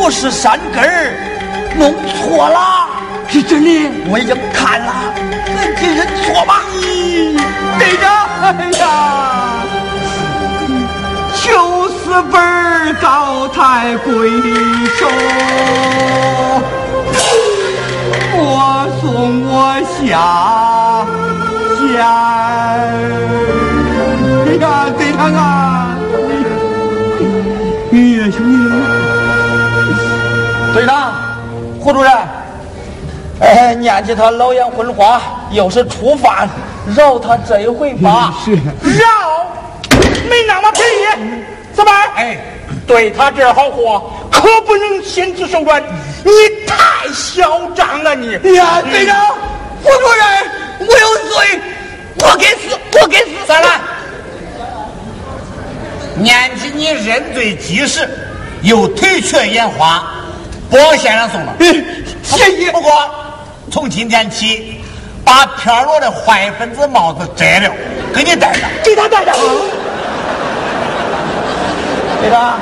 [0.06, 0.88] 不是山根儿，
[1.76, 2.86] 弄错了。
[3.26, 3.68] 是真的。
[4.08, 4.94] 我已经看了，
[5.52, 6.62] 那你认错吧。
[7.76, 8.06] 队长，
[8.40, 8.84] 哎呀，
[11.34, 14.30] 求死本儿高抬贵
[14.94, 15.08] 手，
[18.38, 19.98] 我送我下
[21.80, 21.98] 线。
[24.46, 25.65] 哎呀，队长啊，
[31.86, 32.12] 胡主任，
[33.38, 35.22] 哎，念及他老眼昏花，
[35.52, 36.48] 又是初犯，
[36.96, 38.34] 饶他这一回吧。
[38.44, 39.46] 是饶，
[40.28, 41.44] 没那么便宜。
[41.72, 41.92] 怎么？
[42.16, 42.38] 哎，
[42.88, 45.80] 对他这好货，可不能心慈手软。
[46.24, 46.32] 你
[46.66, 48.32] 太嚣张了，你！
[48.56, 49.36] 呀，队长，
[49.80, 51.60] 胡主任，我有罪，
[52.18, 53.26] 我该死，我该死！
[53.46, 53.68] 算了，
[56.16, 58.10] 念及你认罪及时，
[58.62, 60.04] 又腿瘸眼花，
[60.70, 61.54] 不往县上送了。
[62.22, 62.70] 谢谢。
[62.72, 62.92] 不过
[63.70, 64.80] 从今天起，
[65.24, 67.70] 把片罗的坏分子帽子摘了，
[68.14, 68.68] 给你戴上。
[68.82, 69.34] 给他戴上。
[72.20, 72.58] 队长，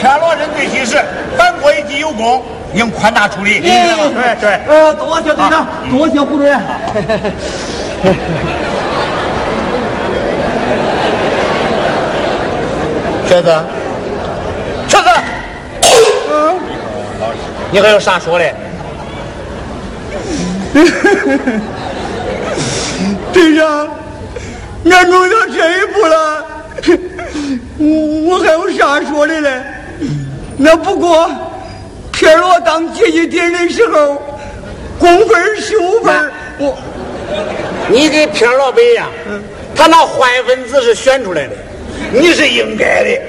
[0.00, 1.02] 片罗认罪及时，
[1.36, 2.42] 反国一级有功，
[2.74, 3.60] 应宽大处理。
[3.60, 6.58] 对对，呃，多谢队长，多谢胡主任。
[13.28, 13.62] 瘸子，
[14.88, 15.08] 瘸子，
[16.30, 16.58] 嗯，
[17.70, 18.44] 你还有啥说的？
[23.32, 23.88] 队长，
[24.90, 26.46] 俺弄到这一步了，
[27.78, 29.62] 我我还有啥说的嘞？
[30.56, 31.30] 那不过，
[32.12, 34.20] 片罗当阶级敌人的时候，
[34.98, 36.76] 工分十五分，我
[37.88, 39.08] 你跟片老不一样，
[39.74, 41.54] 他那坏分子是选出来的，
[42.12, 43.20] 你是应该的。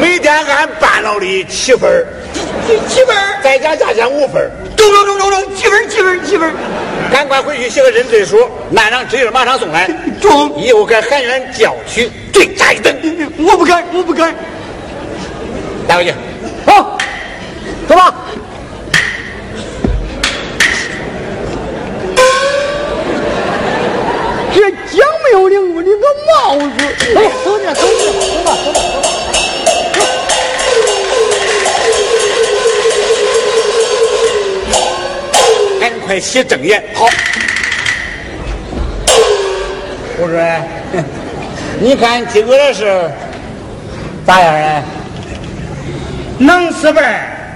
[0.00, 2.06] 每天按半老的七分
[2.50, 3.16] 儿，几分？
[3.42, 4.50] 再加价钱五分儿。
[4.76, 6.52] 中中中中中，几分几分几分？
[7.12, 8.38] 赶快回去写个认罪书，
[8.76, 9.90] 按上纸印马上送来。
[10.20, 12.94] 中，以后给韩元叫去对扎一顿。
[13.38, 14.34] 我不敢，我不敢。
[15.88, 16.12] 带回去。
[16.66, 16.98] 好，
[17.88, 18.14] 走吧。
[24.52, 26.84] 这奖没有领过领个帽子。
[27.16, 28.99] 哎，走着走着，走吧走吧走吧。
[36.20, 36.82] 写正言。
[36.94, 37.06] 好。
[40.18, 40.62] 胡主任，
[41.80, 43.10] 你看今个的事
[44.26, 44.82] 咋样啊？
[46.38, 47.54] 能四辈儿，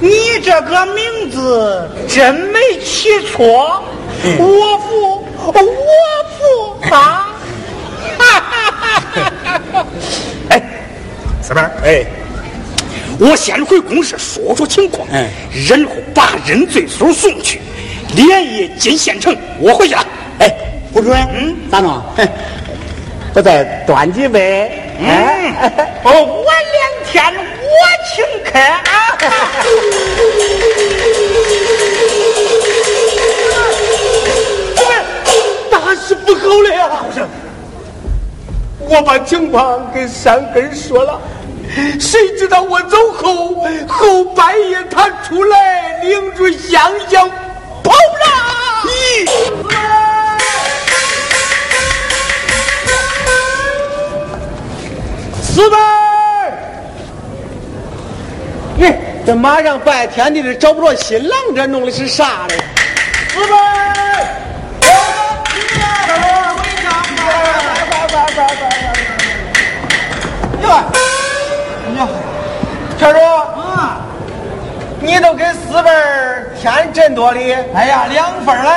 [0.00, 0.10] 你
[0.44, 3.82] 这个名字真没起错，
[4.38, 5.52] 我服，我
[6.82, 7.28] 服啊！
[10.50, 10.62] 哎，
[11.42, 12.04] 四妹儿，哎，
[13.24, 15.28] 我先回公社说说情况，嗯
[15.68, 17.60] 然后把认罪书送去，
[18.16, 19.36] 连夜进县城。
[19.60, 20.04] 我回去了。
[20.40, 20.52] 哎，
[20.92, 22.02] 胡主任，嗯，咋弄？
[23.32, 24.72] 我再端几杯。
[24.98, 25.06] 嗯，
[26.02, 27.70] 哦，我两天我
[28.12, 28.90] 请客啊！
[35.70, 36.90] 大事不好了呀！
[38.80, 41.20] 我把情况跟山根说了，
[41.98, 47.30] 谁知道我走后，后半夜他出来领着香香
[47.82, 47.96] 跑了。
[48.84, 49.26] 咦！
[55.42, 55.62] 四
[58.78, 58.94] 咦，
[59.24, 62.56] 这马上拜天地的找不着新郎，这弄的是啥嘞？
[63.32, 63.58] 四辈儿，
[70.62, 71.11] 哟，哟，
[73.02, 73.98] 陈叔，啊，
[75.00, 77.52] 你都给四份儿添真多礼？
[77.74, 78.70] 哎呀，两份儿嘞，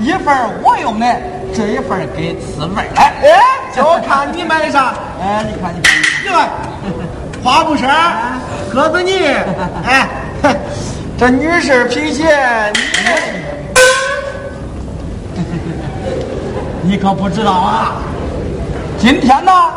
[0.00, 1.06] 一份儿我用的，
[1.54, 3.12] 这一份儿给四份儿来。
[3.22, 3.40] 哎，
[3.76, 4.94] 就看你买的啥？
[5.22, 5.94] 哎，你看你看，
[6.26, 6.34] 哟，
[7.44, 7.88] 花布衫，
[8.72, 9.12] 鸽子呢？
[9.86, 10.08] 哎，
[11.16, 12.24] 这女士皮鞋，
[16.82, 17.92] 你， 你可不知道啊！
[18.98, 19.70] 今天呐，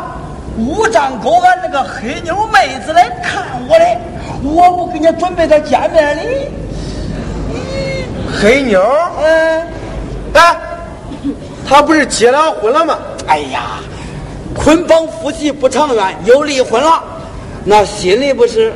[0.58, 3.98] 五丈沟俺那个黑妞妹子来看我嘞，
[4.42, 6.48] 我不给你准备点见面礼。
[8.40, 8.80] 黑妞？
[9.22, 9.66] 嗯，
[10.34, 10.56] 哎，
[11.66, 12.98] 她不是结了婚了吗？
[13.26, 13.80] 哎呀，
[14.54, 17.02] 捆绑夫妻不长远，又离婚了，
[17.64, 18.72] 那心里不是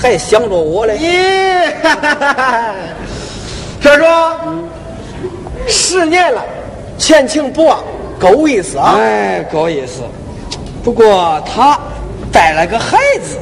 [0.00, 0.98] 还想着我嘞？
[0.98, 2.74] 咦，哈哈哈哈
[3.80, 4.36] 这说，
[5.66, 6.44] 十年了，
[6.98, 7.82] 前情不忘，
[8.18, 8.96] 够意思啊！
[8.98, 10.02] 哎，够意思。
[10.88, 11.78] 不过他
[12.32, 13.38] 带了个孩子，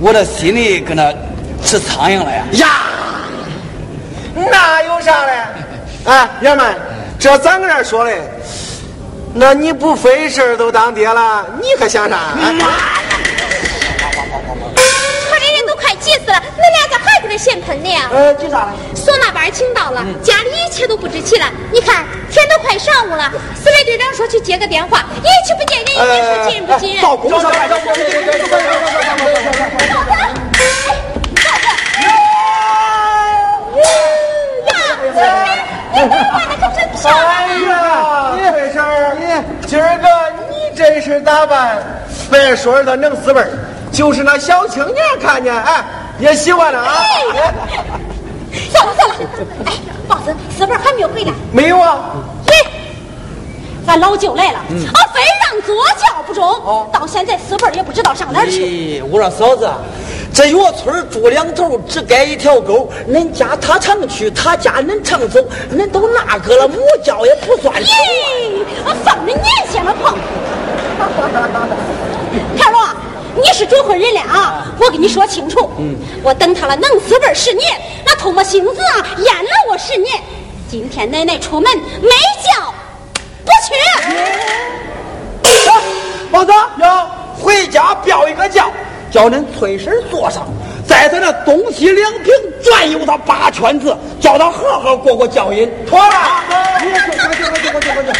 [0.00, 1.14] 我的心里跟那
[1.64, 2.44] 吃苍蝇了呀。
[2.54, 2.68] 呀，
[4.34, 5.32] 那有啥嘞？
[6.06, 6.74] 哎，爷们，
[7.16, 8.20] 这咱搁这说嘞，
[9.32, 12.16] 那你不费事儿都当爹了，你还想啥？
[12.16, 12.34] 啊
[15.30, 18.08] 我这人都快急死了，那两个孩子的嫌喷的呀！
[18.10, 18.72] 呃，急啥了？
[18.94, 21.46] 唢呐班请到了，家里一切都不值钱了。
[21.70, 27.02] 你看天都快上午了，四位队长说去接个电话，一去不见人，一见说进人不进人。
[27.02, 28.00] 到公社来，到公社
[35.92, 37.12] 哎扮的可真漂亮。
[37.12, 40.08] 哎呀，翠婶儿，今儿个
[40.48, 41.82] 你这身打扮，
[42.30, 43.50] 别说是他能死辈儿，
[43.92, 45.84] 就是那小青年看见，哎，
[46.20, 47.02] 也喜欢了啊。
[48.72, 49.14] 算了算了，
[49.66, 49.72] 哎，
[50.08, 51.32] 包子，四辈还没有回来。
[51.52, 51.98] 没有啊？
[52.46, 52.52] 嘿，
[53.86, 59.00] 咱老舅来了，啊，非让左教不中，到现在四辈也不知道上哪儿去。
[59.00, 59.70] 咦，我说嫂子，
[60.34, 62.88] 这药村住两头，只隔一条沟。
[63.08, 65.40] 恁家他常去，他家恁常走，
[65.72, 67.92] 恁都那个了，母教也不算熟。
[67.92, 69.38] 咦，我放着年
[69.70, 70.18] 轻了碰。
[73.36, 74.66] 你是准婚人了啊！
[74.80, 75.70] 我跟你说清楚，
[76.22, 80.20] 我等他了能死辈十年，那唾沫星子啊淹了我十年。
[80.68, 81.70] 今天奶奶出门
[82.00, 82.08] 没
[82.42, 82.72] 叫
[83.44, 83.74] 不去。
[86.30, 87.10] 王子要
[87.40, 88.70] 回家标一个叫，
[89.10, 90.46] 叫恁崔婶坐上，
[90.86, 95.68] 在他那东西两平转悠他八圈子，叫他好好过过教瘾。
[95.88, 96.14] 妥了，
[96.82, 98.12] 你快快去快去快去快去！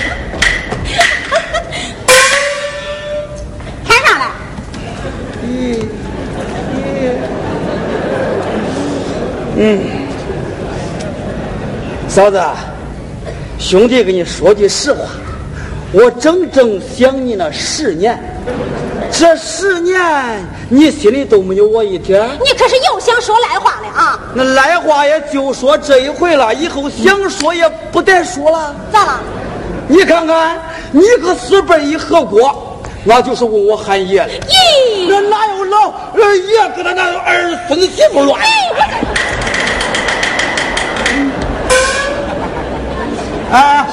[12.09, 12.43] 嫂子，
[13.59, 14.99] 兄弟跟你说句实话，
[15.93, 18.19] 我整整想你那十年，
[19.13, 20.01] 这十年
[20.69, 22.21] 你心里都没有我一点。
[22.43, 24.19] 你可是又想说赖话了啊？
[24.35, 28.75] 那赖话也就说这一回了，以后想说也不得说了。
[28.93, 29.21] 咋了？
[29.87, 30.59] 你看看，
[30.91, 34.31] 你个四辈一合锅，那就是问我喊爷了。
[35.01, 38.39] 咦，那哪有老呃爷跟他那儿孙子媳妇乱？
[43.53, 43.87] 哎，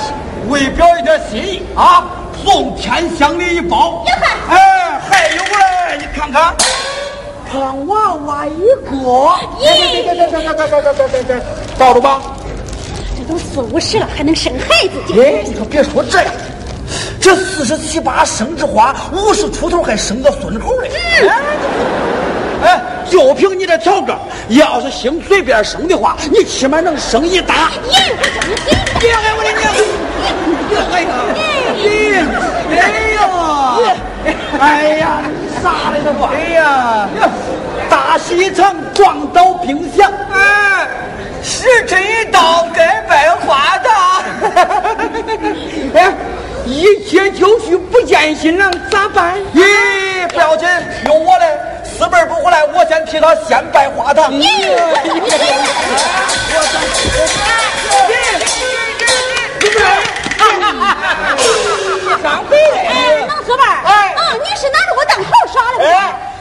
[0.49, 2.05] 为表一点心意啊，
[2.43, 4.03] 送天香礼一包。
[4.49, 6.53] 哎，还有嘞，你看看，
[7.51, 8.97] 胖娃娃一个。
[9.59, 11.41] 咦别别别别别别别别别别，
[11.77, 12.21] 抱着吧。
[13.17, 15.19] 这都四五十了，还能生孩子？
[15.19, 16.31] 哎，你可别说这样，
[17.27, 20.89] 这四十七八生枝花，五十出头还生个孙猴嘞。
[22.63, 24.17] 哎，就凭你这条个，
[24.47, 27.69] 要是兴随便生的话，你起码能生一打。
[27.89, 28.13] 咦，
[29.01, 29.73] 我我的娘！
[30.89, 31.11] 哎呀！
[32.71, 32.79] 哎
[33.11, 33.19] 呀！
[34.57, 35.21] 哎呀！
[35.61, 36.29] 啥来着吧？
[36.33, 37.09] 哎呀！
[37.89, 40.09] 大喜一场，撞倒冰箱。
[40.31, 40.87] 哎，
[41.43, 43.89] 时辰一到，该拜花的。
[45.93, 46.13] 哎，
[46.67, 49.35] 一切就绪，不见新郎咋办？
[49.55, 50.67] 咦，不要紧，
[51.05, 51.45] 有我嘞。
[51.85, 54.31] 四辈不回来，我先替他先拜花堂。
[54.33, 55.37] 咦，你，你你谁？
[62.21, 65.89] 上回哎，能四辈儿，哎啊，你是拿着我当头耍了不是？
[65.89, 65.95] 哎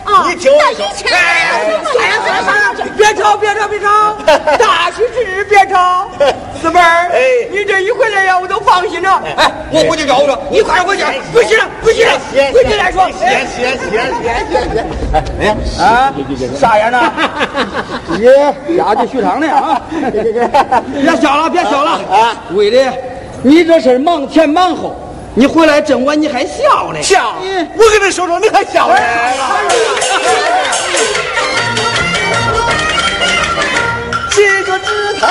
[0.06, 1.60] 啊，你听我那说哎，
[1.92, 4.14] 算了算了算了，别吵，别吵，别吵！
[4.56, 6.08] 大喜之日别吵。
[6.62, 9.20] 四妹儿，哎，你这一回来呀，我都放心了。
[9.36, 12.12] 哎，我回去找我说，你快点回去，不行了，回去了，
[12.52, 13.08] 回去再说。
[13.10, 14.86] 歇歇歇歇歇歇。
[15.40, 16.14] 哎呀，啊，
[16.58, 17.12] 啥样呢？
[18.08, 19.82] 你家去续堂呢啊！
[20.12, 22.32] 别笑了，别笑了啊！
[22.52, 22.92] 为了
[23.42, 24.94] 你这事儿忙前忙后，
[25.38, 27.02] 你回来这么晚你还笑呢？
[27.02, 27.34] 笑！
[27.76, 28.96] 我跟你说说，你还笑呢？
[34.30, 35.26] 记住指头。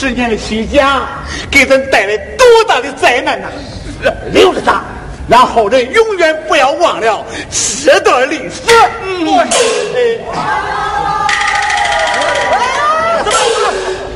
[0.00, 1.02] 十年的虚假
[1.50, 3.48] 给咱带来多大的灾难呐！
[4.32, 4.80] 留着他，
[5.28, 7.22] 让后人永远不要忘了
[7.84, 8.62] 这段历史。
[9.02, 9.38] 嗯，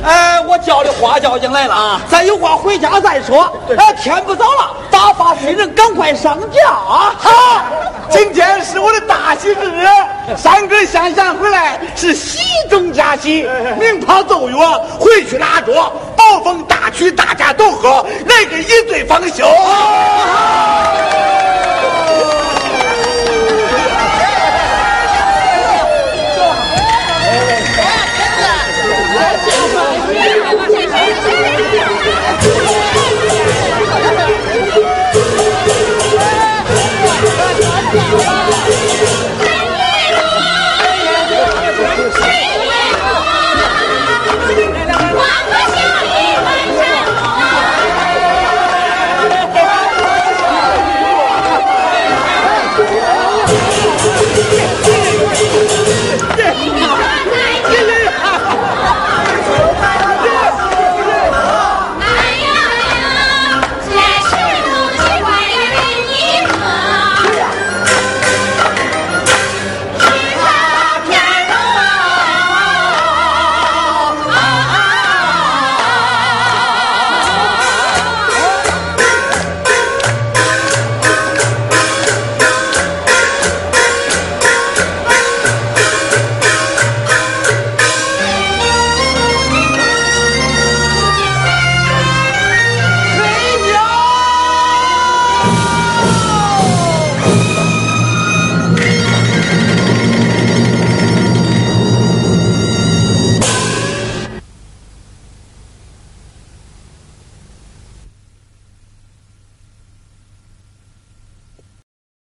[0.03, 2.01] 哎，我叫的花叫进来了啊！
[2.09, 3.55] 咱有话回家再说。
[3.77, 7.13] 哎，天不早了，打发新人赶快上轿啊！
[7.15, 7.63] 好，
[8.11, 9.85] 今天是我的大喜之日，
[10.37, 12.39] 三哥香香回来是喜
[12.69, 13.47] 中加喜，
[13.79, 19.45] 鸣炮奏乐，回去拉桌，暴风大曲大家都喝，来个一醉方休。